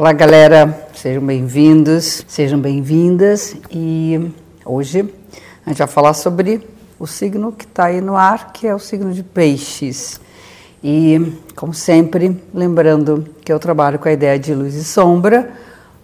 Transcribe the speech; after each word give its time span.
Olá, 0.00 0.12
galera, 0.12 0.86
sejam 0.94 1.26
bem-vindos, 1.26 2.24
sejam 2.28 2.60
bem-vindas 2.60 3.56
e 3.68 4.30
hoje 4.64 5.12
a 5.66 5.70
gente 5.70 5.78
vai 5.78 5.88
falar 5.88 6.14
sobre 6.14 6.64
o 7.00 7.04
signo 7.04 7.50
que 7.50 7.64
está 7.64 7.86
aí 7.86 8.00
no 8.00 8.16
ar, 8.16 8.52
que 8.52 8.68
é 8.68 8.72
o 8.72 8.78
signo 8.78 9.12
de 9.12 9.24
Peixes. 9.24 10.20
E, 10.84 11.32
como 11.56 11.74
sempre, 11.74 12.40
lembrando 12.54 13.26
que 13.44 13.52
eu 13.52 13.58
trabalho 13.58 13.98
com 13.98 14.08
a 14.08 14.12
ideia 14.12 14.38
de 14.38 14.54
luz 14.54 14.76
e 14.76 14.84
sombra, 14.84 15.50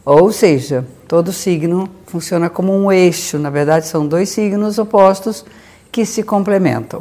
ou 0.04 0.32
seja, 0.32 0.84
todo 1.06 1.32
signo 1.32 1.88
funciona 2.08 2.50
como 2.50 2.72
um 2.72 2.90
eixo, 2.90 3.38
na 3.38 3.48
verdade, 3.48 3.86
são 3.86 4.04
dois 4.08 4.28
signos 4.28 4.76
opostos 4.76 5.44
que 5.92 6.04
se 6.04 6.24
complementam. 6.24 7.00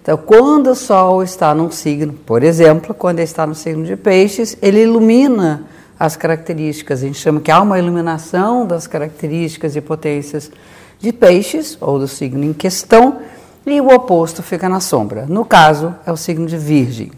Então, 0.00 0.16
quando 0.16 0.68
o 0.68 0.76
Sol 0.76 1.24
está 1.24 1.52
num 1.56 1.72
signo, 1.72 2.12
por 2.12 2.44
exemplo, 2.44 2.94
quando 2.94 3.18
ele 3.18 3.24
está 3.24 3.44
no 3.44 3.54
signo 3.56 3.84
de 3.84 3.96
Peixes, 3.96 4.56
ele 4.62 4.84
ilumina 4.84 5.66
as 6.00 6.16
características. 6.16 7.02
A 7.02 7.06
gente 7.06 7.18
chama 7.18 7.40
que 7.40 7.50
há 7.50 7.60
uma 7.60 7.78
iluminação 7.78 8.66
das 8.66 8.86
características 8.86 9.76
e 9.76 9.82
potências 9.82 10.50
de 10.98 11.12
Peixes, 11.12 11.76
ou 11.78 11.98
do 11.98 12.08
signo 12.08 12.42
em 12.42 12.54
questão, 12.54 13.18
e 13.66 13.78
o 13.82 13.88
oposto 13.88 14.42
fica 14.42 14.66
na 14.66 14.80
sombra. 14.80 15.26
No 15.28 15.44
caso, 15.44 15.94
é 16.06 16.10
o 16.10 16.16
signo 16.16 16.46
de 16.46 16.56
Virgem. 16.56 17.12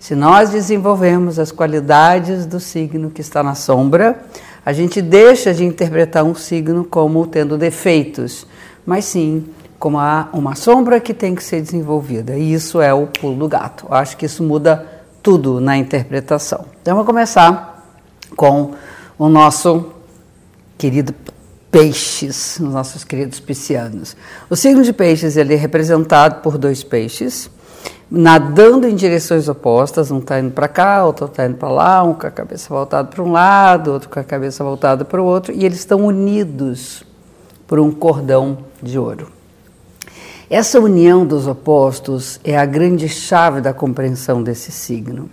Se 0.00 0.14
nós 0.14 0.50
desenvolvemos 0.50 1.38
as 1.38 1.52
qualidades 1.52 2.46
do 2.46 2.58
signo 2.58 3.10
que 3.10 3.20
está 3.20 3.42
na 3.42 3.54
sombra, 3.54 4.18
a 4.64 4.72
gente 4.72 5.02
deixa 5.02 5.52
de 5.52 5.64
interpretar 5.64 6.24
um 6.24 6.34
signo 6.34 6.84
como 6.84 7.26
tendo 7.26 7.58
defeitos, 7.58 8.46
mas 8.86 9.04
sim 9.04 9.44
como 9.78 9.98
há 9.98 10.30
uma 10.32 10.54
sombra 10.54 11.00
que 11.00 11.12
tem 11.12 11.34
que 11.34 11.44
ser 11.44 11.60
desenvolvida. 11.60 12.34
E 12.36 12.54
isso 12.54 12.80
é 12.80 12.94
o 12.94 13.06
pulo 13.06 13.36
do 13.36 13.48
gato. 13.48 13.86
Eu 13.90 13.94
acho 13.94 14.16
que 14.16 14.24
isso 14.24 14.42
muda 14.42 14.86
tudo 15.22 15.60
na 15.60 15.76
interpretação. 15.76 16.64
Então, 16.80 16.94
vamos 16.94 17.06
começar 17.06 17.75
com 18.36 18.74
o 19.18 19.28
nosso 19.28 19.92
querido 20.78 21.14
peixes, 21.70 22.58
os 22.60 22.72
nossos 22.72 23.02
queridos 23.02 23.40
piscianos. 23.40 24.16
O 24.48 24.56
signo 24.56 24.82
de 24.82 24.92
peixes 24.92 25.36
ele 25.36 25.54
é 25.54 25.56
representado 25.56 26.42
por 26.42 26.56
dois 26.56 26.84
peixes, 26.84 27.50
nadando 28.10 28.86
em 28.86 28.94
direções 28.94 29.48
opostas, 29.48 30.10
um 30.10 30.18
está 30.18 30.38
indo 30.38 30.52
para 30.52 30.68
cá, 30.68 31.04
outro 31.04 31.26
está 31.26 31.46
indo 31.46 31.56
para 31.56 31.68
lá, 31.68 32.02
um 32.02 32.14
com 32.14 32.26
a 32.26 32.30
cabeça 32.30 32.68
voltada 32.68 33.08
para 33.08 33.22
um 33.22 33.32
lado, 33.32 33.92
outro 33.92 34.08
com 34.08 34.20
a 34.20 34.24
cabeça 34.24 34.62
voltada 34.62 35.04
para 35.04 35.20
o 35.20 35.24
outro, 35.24 35.52
e 35.52 35.64
eles 35.64 35.78
estão 35.78 36.04
unidos 36.04 37.04
por 37.66 37.80
um 37.80 37.90
cordão 37.90 38.58
de 38.82 38.98
ouro. 38.98 39.28
Essa 40.48 40.78
união 40.78 41.26
dos 41.26 41.48
opostos 41.48 42.38
é 42.44 42.56
a 42.56 42.64
grande 42.64 43.08
chave 43.08 43.60
da 43.60 43.72
compreensão 43.72 44.42
desse 44.42 44.70
signo. 44.70 45.28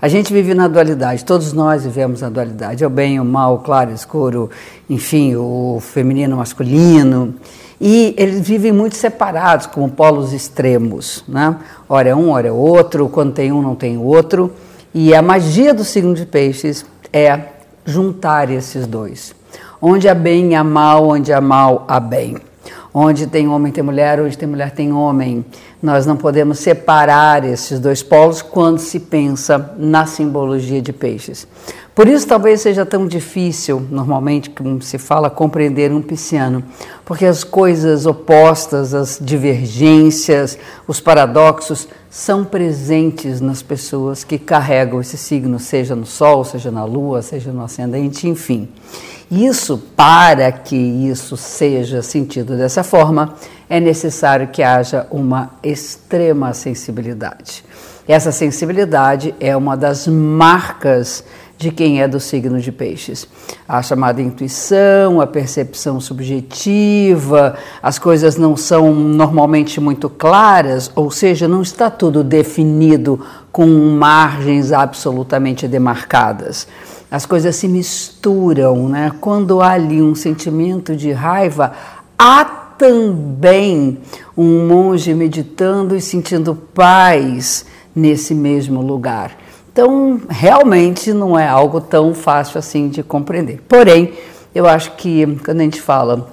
A 0.00 0.08
gente 0.08 0.30
vive 0.32 0.52
na 0.52 0.68
dualidade, 0.68 1.24
todos 1.24 1.54
nós 1.54 1.84
vivemos 1.84 2.20
na 2.20 2.28
dualidade, 2.28 2.84
é 2.84 2.86
o 2.86 2.90
bem, 2.90 3.18
o 3.18 3.24
mal, 3.24 3.54
o 3.54 3.58
claro, 3.60 3.90
o 3.90 3.94
escuro, 3.94 4.50
enfim, 4.90 5.34
o 5.36 5.78
feminino, 5.80 6.34
o 6.34 6.38
masculino. 6.38 7.34
E 7.80 8.14
eles 8.18 8.46
vivem 8.46 8.72
muito 8.72 8.94
separados, 8.94 9.66
como 9.66 9.88
polos 9.88 10.34
extremos. 10.34 11.24
Né? 11.26 11.56
Ora 11.88 12.10
é 12.10 12.14
um, 12.14 12.30
ora 12.30 12.48
é 12.48 12.52
outro, 12.52 13.08
quando 13.08 13.32
tem 13.32 13.52
um, 13.52 13.62
não 13.62 13.74
tem 13.74 13.96
outro. 13.96 14.52
E 14.92 15.14
a 15.14 15.22
magia 15.22 15.72
do 15.72 15.84
signo 15.84 16.14
de 16.14 16.26
peixes 16.26 16.84
é 17.12 17.40
juntar 17.84 18.50
esses 18.50 18.86
dois. 18.86 19.34
Onde 19.80 20.08
há 20.08 20.14
bem, 20.14 20.56
há 20.56 20.64
mal, 20.64 21.08
onde 21.08 21.32
há 21.32 21.40
mal, 21.40 21.84
há 21.88 22.00
bem. 22.00 22.36
Onde 22.92 23.26
tem 23.26 23.48
homem, 23.48 23.72
tem 23.72 23.84
mulher, 23.84 24.20
onde 24.20 24.36
tem 24.36 24.48
mulher, 24.48 24.70
tem 24.70 24.92
homem. 24.92 25.44
Nós 25.82 26.06
não 26.06 26.16
podemos 26.16 26.58
separar 26.58 27.44
esses 27.44 27.78
dois 27.78 28.02
polos 28.02 28.42
quando 28.42 28.78
se 28.78 29.00
pensa 29.00 29.74
na 29.78 30.06
simbologia 30.06 30.80
de 30.80 30.92
peixes. 30.92 31.46
Por 31.96 32.08
isso, 32.08 32.26
talvez 32.26 32.60
seja 32.60 32.84
tão 32.84 33.06
difícil, 33.06 33.80
normalmente, 33.90 34.50
como 34.50 34.82
se 34.82 34.98
fala, 34.98 35.30
compreender 35.30 35.90
um 35.90 36.02
pisciano, 36.02 36.62
porque 37.06 37.24
as 37.24 37.42
coisas 37.42 38.04
opostas, 38.04 38.92
as 38.92 39.18
divergências, 39.18 40.58
os 40.86 41.00
paradoxos 41.00 41.88
são 42.10 42.44
presentes 42.44 43.40
nas 43.40 43.62
pessoas 43.62 44.24
que 44.24 44.38
carregam 44.38 45.00
esse 45.00 45.16
signo, 45.16 45.58
seja 45.58 45.96
no 45.96 46.04
Sol, 46.04 46.44
seja 46.44 46.70
na 46.70 46.84
Lua, 46.84 47.22
seja 47.22 47.50
no 47.50 47.64
ascendente, 47.64 48.28
enfim. 48.28 48.68
Isso, 49.30 49.78
para 49.96 50.52
que 50.52 50.76
isso 50.76 51.34
seja 51.34 52.02
sentido 52.02 52.58
dessa 52.58 52.84
forma, 52.84 53.36
é 53.70 53.80
necessário 53.80 54.48
que 54.48 54.62
haja 54.62 55.06
uma 55.10 55.52
extrema 55.62 56.52
sensibilidade. 56.52 57.64
Essa 58.06 58.30
sensibilidade 58.30 59.34
é 59.40 59.56
uma 59.56 59.76
das 59.76 60.06
marcas 60.06 61.24
de 61.58 61.70
quem 61.70 62.02
é 62.02 62.08
do 62.08 62.20
signo 62.20 62.60
de 62.60 62.70
peixes. 62.70 63.26
A 63.66 63.82
chamada 63.82 64.20
intuição, 64.20 65.20
a 65.20 65.26
percepção 65.26 66.00
subjetiva, 66.00 67.56
as 67.82 67.98
coisas 67.98 68.36
não 68.36 68.56
são 68.56 68.94
normalmente 68.94 69.80
muito 69.80 70.08
claras, 70.08 70.90
ou 70.94 71.10
seja, 71.10 71.48
não 71.48 71.62
está 71.62 71.90
tudo 71.90 72.22
definido 72.22 73.24
com 73.50 73.66
margens 73.66 74.72
absolutamente 74.72 75.66
demarcadas 75.66 76.66
as 77.10 77.24
coisas 77.24 77.54
se 77.54 77.68
misturam, 77.68 78.88
né? 78.88 79.12
Quando 79.20 79.60
há 79.60 79.70
ali 79.70 80.02
um 80.02 80.14
sentimento 80.14 80.96
de 80.96 81.12
raiva, 81.12 81.72
há 82.18 82.44
também 82.44 83.98
um 84.36 84.66
monge 84.66 85.14
meditando 85.14 85.96
e 85.96 86.00
sentindo 86.00 86.54
paz 86.54 87.64
nesse 87.94 88.34
mesmo 88.34 88.82
lugar. 88.82 89.36
Então, 89.76 90.18
realmente 90.30 91.12
não 91.12 91.38
é 91.38 91.46
algo 91.46 91.82
tão 91.82 92.14
fácil 92.14 92.58
assim 92.58 92.88
de 92.88 93.02
compreender. 93.02 93.60
Porém, 93.68 94.14
eu 94.54 94.66
acho 94.66 94.92
que 94.92 95.26
quando 95.44 95.60
a 95.60 95.64
gente 95.64 95.82
fala 95.82 96.32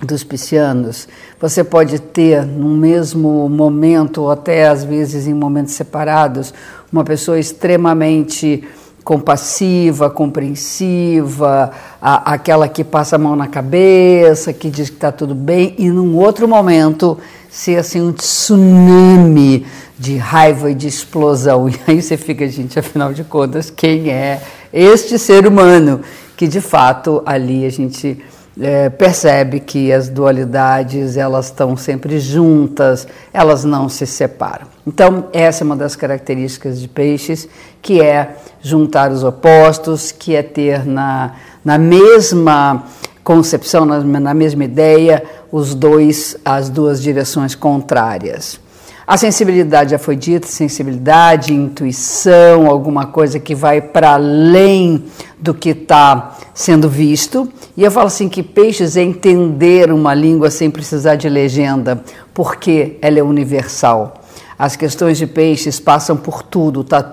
dos 0.00 0.22
piscianos, 0.22 1.08
você 1.40 1.64
pode 1.64 1.98
ter 1.98 2.46
no 2.46 2.68
mesmo 2.68 3.48
momento, 3.48 4.22
ou 4.22 4.30
até 4.30 4.68
às 4.68 4.84
vezes 4.84 5.26
em 5.26 5.34
momentos 5.34 5.74
separados, 5.74 6.54
uma 6.92 7.02
pessoa 7.02 7.36
extremamente 7.36 8.62
compassiva, 9.04 10.08
compreensiva, 10.08 11.70
a, 12.00 12.32
aquela 12.32 12.66
que 12.66 12.82
passa 12.82 13.16
a 13.16 13.18
mão 13.18 13.36
na 13.36 13.46
cabeça, 13.46 14.52
que 14.52 14.70
diz 14.70 14.88
que 14.88 14.96
está 14.96 15.12
tudo 15.12 15.34
bem, 15.34 15.74
e 15.78 15.90
num 15.90 16.16
outro 16.16 16.48
momento 16.48 17.18
ser 17.50 17.76
assim 17.76 18.00
um 18.00 18.12
tsunami 18.12 19.66
de 19.98 20.16
raiva 20.16 20.70
e 20.70 20.74
de 20.74 20.88
explosão. 20.88 21.68
E 21.70 21.78
aí 21.86 22.02
você 22.02 22.16
fica, 22.16 22.48
gente, 22.48 22.78
afinal 22.78 23.12
de 23.12 23.22
contas, 23.22 23.70
quem 23.70 24.10
é 24.10 24.40
este 24.72 25.18
ser 25.18 25.46
humano 25.46 26.00
que 26.36 26.48
de 26.48 26.60
fato 26.60 27.22
ali 27.24 27.64
a 27.64 27.70
gente 27.70 28.18
é, 28.60 28.88
percebe 28.88 29.60
que 29.60 29.92
as 29.92 30.08
dualidades 30.08 31.16
elas 31.16 31.46
estão 31.46 31.76
sempre 31.76 32.18
juntas, 32.18 33.06
elas 33.32 33.64
não 33.64 33.88
se 33.88 34.06
separam. 34.06 34.66
Então 34.86 35.28
essa 35.32 35.62
é 35.62 35.64
uma 35.64 35.76
das 35.76 35.96
características 35.96 36.80
de 36.80 36.88
peixes, 36.88 37.48
que 37.82 38.00
é 38.00 38.36
juntar 38.60 39.10
os 39.10 39.24
opostos, 39.24 40.12
que 40.12 40.36
é 40.36 40.42
ter 40.42 40.86
na, 40.86 41.34
na 41.64 41.78
mesma 41.78 42.84
concepção, 43.22 43.84
na, 43.84 44.00
na 44.00 44.34
mesma 44.34 44.64
ideia, 44.64 45.22
os 45.50 45.74
dois, 45.74 46.36
as 46.44 46.68
duas 46.68 47.02
direções 47.02 47.54
contrárias. 47.54 48.60
A 49.06 49.18
sensibilidade 49.18 49.90
já 49.90 49.98
foi 49.98 50.16
dita, 50.16 50.46
sensibilidade, 50.46 51.52
intuição, 51.52 52.70
alguma 52.70 53.04
coisa 53.06 53.38
que 53.38 53.54
vai 53.54 53.80
para 53.82 54.14
além 54.14 55.04
do 55.38 55.52
que 55.52 55.70
está 55.70 56.38
sendo 56.54 56.88
visto. 56.88 57.46
E 57.76 57.82
eu 57.82 57.90
falo 57.90 58.06
assim 58.06 58.30
que 58.30 58.42
peixes 58.42 58.96
é 58.96 59.02
entender 59.02 59.92
uma 59.92 60.14
língua 60.14 60.50
sem 60.50 60.70
precisar 60.70 61.16
de 61.16 61.28
legenda, 61.28 62.02
porque 62.32 62.96
ela 63.02 63.18
é 63.18 63.22
universal. 63.22 64.23
As 64.58 64.76
questões 64.76 65.18
de 65.18 65.26
peixes 65.26 65.80
passam 65.80 66.16
por 66.16 66.42
tudo, 66.42 66.84
tá 66.84 67.04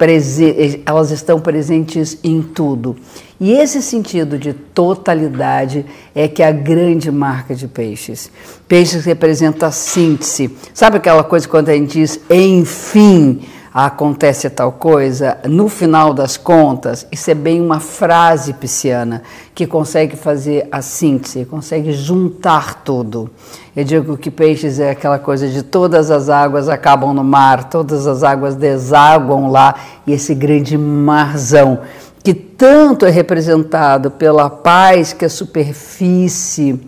elas 0.86 1.12
estão 1.12 1.40
presentes 1.40 2.18
em 2.24 2.42
tudo. 2.42 2.96
E 3.40 3.54
esse 3.54 3.82
sentido 3.82 4.38
de 4.38 4.54
totalidade 4.54 5.86
é 6.14 6.28
que 6.28 6.44
é 6.44 6.48
a 6.48 6.52
grande 6.52 7.12
marca 7.12 7.56
de 7.56 7.68
peixes. 7.68 8.30
Peixes 8.68 9.04
representa 9.06 9.68
a 9.68 9.72
síntese. 9.72 10.56
Sabe 10.74 10.98
aquela 10.98 11.24
coisa 11.24 11.48
quando 11.48 11.70
a 11.70 11.74
gente 11.74 11.94
diz 11.94 12.20
enfim? 12.30 13.42
Acontece 13.74 14.50
tal 14.50 14.72
coisa, 14.74 15.38
no 15.46 15.70
final 15.70 16.14
das 16.14 16.36
contas, 16.36 17.08
isso 17.12 17.32
é 17.32 17.34
bem 17.34 17.62
uma 17.62 17.80
frase 17.80 18.54
pisciana 18.54 19.24
que 19.56 19.66
consegue 19.66 20.18
fazer 20.18 20.68
a 20.72 20.82
síntese, 20.82 21.46
consegue 21.46 21.94
juntar 21.94 22.84
tudo. 22.84 23.30
Eu 23.74 23.86
digo 23.86 24.18
que 24.18 24.30
peixes 24.30 24.80
é 24.80 24.92
aquela 24.92 25.18
coisa 25.18 25.48
de 25.48 25.64
todas 25.64 26.12
as 26.12 26.28
águas 26.28 26.68
acabam 26.68 27.14
no 27.14 27.24
mar, 27.24 27.70
todas 27.70 28.06
as 28.08 28.24
águas 28.24 28.56
desaguam 28.56 29.50
lá, 29.50 29.76
e 30.06 30.12
esse 30.12 30.36
grande 30.36 30.78
marzão 30.78 31.80
que 32.24 32.34
tanto 32.34 33.06
é 33.06 33.10
representado 33.10 34.12
pela 34.12 34.50
paz 34.50 35.12
que 35.12 35.26
a 35.26 35.30
superfície 35.30 36.80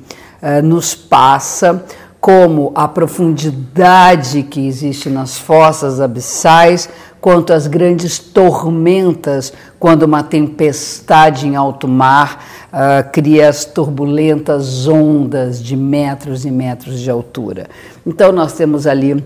eh, 0.41 0.61
nos 0.61 0.93
passa, 0.93 1.83
como 2.23 2.71
a 2.73 2.87
profundidade 2.87 4.43
que 4.43 4.65
existe 4.65 5.09
nas 5.09 5.37
fossas 5.37 5.99
abissais, 5.99 6.87
quanto 7.19 7.51
as 7.51 7.67
grandes 7.67 8.17
tormentas, 8.17 9.51
quando 9.77 10.03
uma 10.03 10.23
tempestade 10.23 11.45
em 11.45 11.57
alto 11.57 11.85
mar 11.85 12.41
uh, 12.71 13.11
cria 13.11 13.49
as 13.49 13.65
turbulentas 13.65 14.87
ondas 14.87 15.61
de 15.61 15.75
metros 15.75 16.45
e 16.45 16.49
metros 16.49 17.01
de 17.01 17.11
altura. 17.11 17.67
Então, 18.07 18.31
nós 18.31 18.53
temos 18.53 18.87
ali 18.87 19.21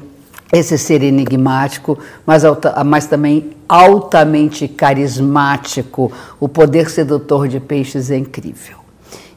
esse 0.52 0.76
ser 0.76 1.04
enigmático, 1.04 2.00
mas, 2.26 2.44
alta, 2.44 2.84
mas 2.84 3.06
também 3.06 3.52
altamente 3.70 4.68
carismático. 4.68 6.12
O 6.40 6.50
poder 6.50 6.90
sedutor 6.90 7.48
de 7.48 7.60
peixes 7.60 8.10
é 8.10 8.18
incrível. 8.18 8.87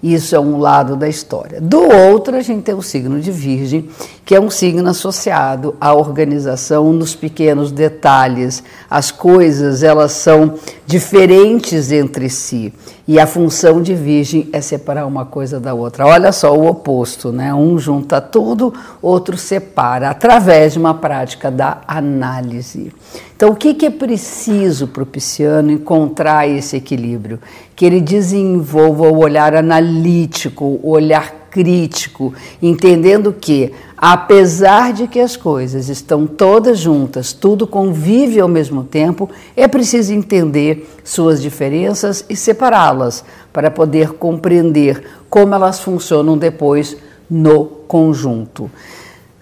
Isso 0.03 0.35
é 0.35 0.41
um 0.41 0.59
lado 0.59 0.97
da 0.97 1.09
história. 1.09 1.61
Do 1.61 1.81
outro, 1.81 2.37
a 2.37 2.41
gente 2.41 2.63
tem 2.63 2.75
o 2.75 2.83
signo 2.83 3.21
de 3.21 3.31
Virgem, 3.31 3.89
que 4.31 4.35
é 4.37 4.41
um 4.41 4.49
signo 4.49 4.89
associado 4.89 5.75
à 5.81 5.93
organização 5.93 6.93
nos 6.93 7.17
pequenos 7.17 7.73
detalhes. 7.73 8.63
As 8.89 9.11
coisas, 9.11 9.83
elas 9.83 10.13
são 10.13 10.55
diferentes 10.87 11.91
entre 11.91 12.31
si. 12.31 12.73
E 13.09 13.19
a 13.19 13.27
função 13.27 13.83
de 13.83 13.93
Virgem 13.93 14.49
é 14.53 14.61
separar 14.61 15.05
uma 15.05 15.27
coisa 15.27 15.59
da 15.59 15.75
outra. 15.75 16.07
Olha 16.07 16.31
só 16.31 16.57
o 16.57 16.69
oposto, 16.69 17.33
né? 17.33 17.53
Um 17.53 17.77
junta 17.77 18.21
tudo, 18.21 18.73
outro 19.03 19.37
separa, 19.37 20.11
através 20.11 20.75
de 20.75 20.79
uma 20.79 20.95
prática 20.95 21.51
da 21.51 21.81
análise. 21.89 22.93
Então, 23.35 23.51
o 23.51 23.57
que, 23.57 23.85
é 23.85 23.91
preciso 23.91 24.87
para 24.87 25.03
o 25.03 25.07
pisciano 25.07 25.73
encontrar 25.73 26.47
esse 26.47 26.77
equilíbrio? 26.77 27.41
Que 27.75 27.85
ele 27.85 28.01
desenvolva 28.01 29.09
o 29.09 29.19
olhar 29.19 29.57
analítico, 29.57 30.79
o 30.81 30.91
olhar 30.91 31.40
crítico, 31.51 32.33
entendendo 32.63 33.33
que, 33.33 33.73
apesar 33.97 34.93
de 34.93 35.07
que 35.07 35.19
as 35.19 35.37
coisas 35.37 35.89
estão 35.89 36.27
todas 36.27 36.79
juntas, 36.79 37.33
tudo 37.33 37.67
convive 37.67 38.41
ao 38.41 38.49
mesmo 38.49 38.85
tempo, 38.85 39.29
é 39.57 39.67
preciso 39.67 40.15
entender 40.15 40.89
suas 41.05 41.43
diferenças 41.43 42.25
e 42.29 42.37
separá-las 42.37 43.25
para 43.53 43.71
poder 43.71 44.13
compreender 44.13 45.03
como 45.29 45.55
elas 45.55 45.81
funcionam 45.81 46.39
depois 46.39 46.97
no 47.29 47.65
conjunto. 47.87 48.71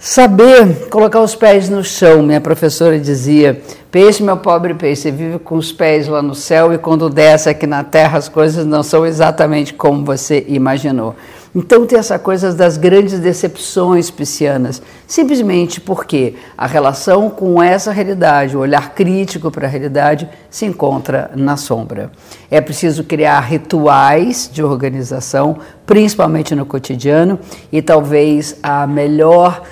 Saber 0.00 0.88
colocar 0.90 1.20
os 1.20 1.34
pés 1.34 1.68
no 1.68 1.82
chão, 1.82 2.22
minha 2.22 2.40
professora 2.40 3.00
dizia. 3.00 3.60
Peixe, 3.90 4.22
meu 4.22 4.36
pobre 4.36 4.72
peixe, 4.74 5.02
você 5.02 5.10
vive 5.10 5.38
com 5.40 5.56
os 5.56 5.72
pés 5.72 6.06
lá 6.06 6.22
no 6.22 6.36
céu 6.36 6.72
e 6.72 6.78
quando 6.78 7.10
desce 7.10 7.48
aqui 7.48 7.66
na 7.66 7.82
terra 7.82 8.16
as 8.16 8.28
coisas 8.28 8.64
não 8.64 8.84
são 8.84 9.04
exatamente 9.04 9.74
como 9.74 10.04
você 10.04 10.44
imaginou. 10.46 11.16
Então 11.54 11.86
tem 11.86 11.98
essa 11.98 12.18
coisa 12.18 12.52
das 12.52 12.76
grandes 12.76 13.18
decepções 13.18 14.10
piscianas, 14.10 14.82
simplesmente 15.06 15.80
porque 15.80 16.34
a 16.56 16.66
relação 16.66 17.30
com 17.30 17.62
essa 17.62 17.90
realidade, 17.90 18.56
o 18.56 18.60
olhar 18.60 18.94
crítico 18.94 19.50
para 19.50 19.66
a 19.66 19.70
realidade, 19.70 20.28
se 20.50 20.66
encontra 20.66 21.30
na 21.34 21.56
sombra. 21.56 22.10
É 22.50 22.60
preciso 22.60 23.04
criar 23.04 23.40
rituais 23.40 24.48
de 24.52 24.62
organização, 24.62 25.58
principalmente 25.86 26.54
no 26.54 26.66
cotidiano, 26.66 27.38
e 27.72 27.80
talvez 27.80 28.56
a 28.62 28.86
melhor 28.86 29.62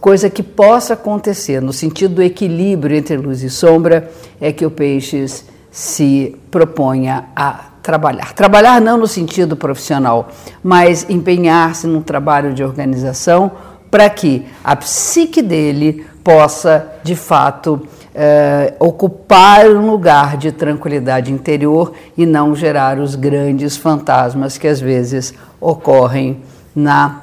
coisa 0.00 0.30
que 0.30 0.42
possa 0.42 0.94
acontecer 0.94 1.60
no 1.60 1.72
sentido 1.72 2.14
do 2.14 2.22
equilíbrio 2.22 2.96
entre 2.96 3.16
luz 3.16 3.42
e 3.42 3.50
sombra 3.50 4.10
é 4.40 4.50
que 4.52 4.64
o 4.64 4.70
peixes 4.70 5.44
se 5.70 6.36
proponha 6.50 7.26
a 7.34 7.73
trabalhar. 7.84 8.32
Trabalhar 8.32 8.80
não 8.80 8.96
no 8.96 9.06
sentido 9.06 9.54
profissional, 9.54 10.30
mas 10.62 11.06
empenhar-se 11.08 11.86
num 11.86 12.00
trabalho 12.00 12.54
de 12.54 12.64
organização 12.64 13.52
para 13.90 14.08
que 14.08 14.44
a 14.64 14.74
psique 14.74 15.42
dele 15.42 16.06
possa, 16.24 16.88
de 17.04 17.14
fato, 17.14 17.86
eh, 18.14 18.72
ocupar 18.80 19.66
um 19.68 19.90
lugar 19.90 20.38
de 20.38 20.50
tranquilidade 20.50 21.30
interior 21.30 21.92
e 22.16 22.24
não 22.24 22.56
gerar 22.56 22.98
os 22.98 23.14
grandes 23.14 23.76
fantasmas 23.76 24.56
que 24.56 24.66
às 24.66 24.80
vezes 24.80 25.34
ocorrem 25.60 26.40
na 26.74 27.20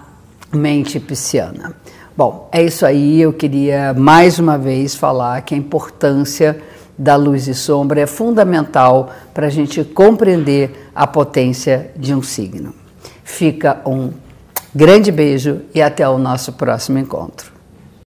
mente 0.53 0.99
pisciana. 0.99 1.73
Bom, 2.15 2.47
é 2.51 2.61
isso 2.63 2.85
aí. 2.85 3.19
Eu 3.19 3.33
queria 3.33 3.95
mais 3.95 4.37
uma 4.37 4.59
vez 4.59 4.93
falar 4.93 5.41
que 5.41 5.55
a 5.55 5.57
importância 5.57 6.61
da 7.01 7.15
luz 7.15 7.48
e 7.48 7.56
sombra 7.56 8.01
é 8.01 8.06
fundamental 8.06 9.09
para 9.33 9.48
a 9.48 9.50
gente 9.50 9.83
compreender 9.83 10.92
a 10.94 11.07
potência 11.07 11.89
de 11.95 12.13
um 12.13 12.21
signo. 12.21 12.75
Fica 13.24 13.81
um 13.88 14.12
grande 14.74 15.12
beijo 15.12 15.62
e 15.74 15.81
até 15.81 16.07
o 16.07 16.19
nosso 16.19 16.53
próximo 16.53 17.00
encontro. 17.00 17.60